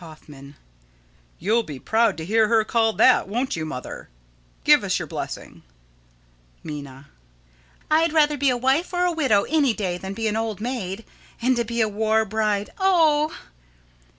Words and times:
Hoffman: 0.00 0.56
You'll 1.38 1.62
be 1.62 1.78
proud 1.78 2.16
to 2.16 2.24
hear 2.24 2.48
her 2.48 2.64
called 2.64 2.96
that, 2.96 3.28
won't 3.28 3.54
you, 3.54 3.66
Mother? 3.66 4.08
Give 4.64 4.82
us 4.82 4.98
your 4.98 5.06
blessing. 5.06 5.62
Minna: 6.62 7.10
I'd 7.90 8.14
rather 8.14 8.38
be 8.38 8.48
a 8.48 8.56
wife 8.56 8.94
or 8.94 9.04
a 9.04 9.12
widow 9.12 9.42
any 9.42 9.74
day 9.74 9.98
than 9.98 10.14
be 10.14 10.26
an 10.26 10.36
old 10.36 10.58
maid; 10.58 11.04
and 11.42 11.54
to 11.56 11.66
be 11.66 11.82
a 11.82 11.88
war 11.90 12.24
bride 12.24 12.70
oh! 12.78 13.36